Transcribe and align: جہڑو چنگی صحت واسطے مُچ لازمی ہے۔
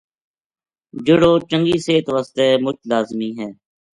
جہڑو 1.05 1.31
چنگی 1.49 1.77
صحت 1.85 2.05
واسطے 2.13 2.45
مُچ 2.63 2.77
لازمی 2.89 3.29
ہے۔ 3.39 3.47